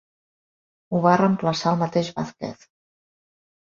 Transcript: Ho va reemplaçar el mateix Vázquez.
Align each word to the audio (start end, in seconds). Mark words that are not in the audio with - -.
Ho 0.95 1.03
va 1.05 1.13
reemplaçar 1.23 1.77
el 1.77 1.81
mateix 1.85 2.13
Vázquez. 2.19 2.69